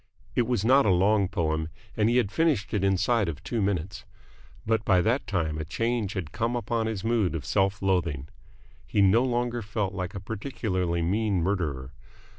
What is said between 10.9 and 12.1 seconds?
mean murderer.